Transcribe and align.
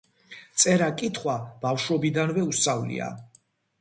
წერა-კითხვა 0.61 1.35
ბავშვობაშივე 1.67 2.47
უსწავლია. 2.47 3.15